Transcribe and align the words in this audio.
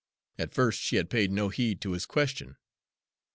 At 0.39 0.51
first 0.55 0.81
she 0.81 0.95
had 0.95 1.11
paid 1.11 1.31
no 1.31 1.49
heed 1.49 1.79
to 1.81 1.91
his 1.91 2.07
question. 2.07 2.57